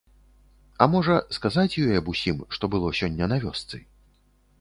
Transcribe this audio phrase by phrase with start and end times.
[0.85, 3.81] А можа, сказаць ёй аб усім, што было сёння на вёсцы?